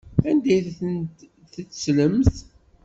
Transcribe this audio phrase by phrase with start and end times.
[0.29, 2.35] Anda ay ten-tettlemt?